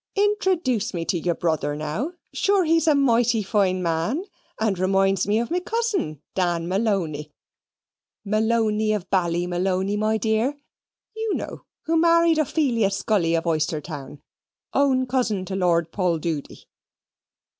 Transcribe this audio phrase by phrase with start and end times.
[0.15, 4.23] Introduce me to your brother now; sure he's a mighty fine man,
[4.59, 7.29] and reminds me of me cousin, Dan Malony
[8.25, 10.57] (Malony of Ballymalony, my dear,
[11.15, 14.17] you know who mar'ied Ophalia Scully, of Oystherstown,
[14.73, 16.65] own cousin to Lord Poldoody).